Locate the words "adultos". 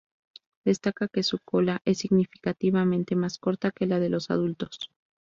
4.31-4.89